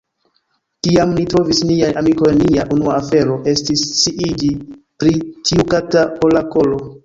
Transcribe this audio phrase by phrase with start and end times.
[0.87, 4.53] Kiam ni trovis niajn amikojn, nia unua afero estis sciiĝi
[5.03, 5.15] pri
[5.51, 6.85] tiu kata orakolo.